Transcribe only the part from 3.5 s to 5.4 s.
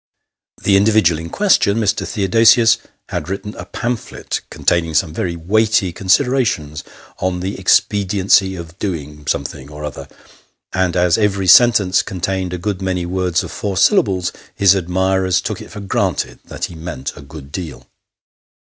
a pamphlet containing some very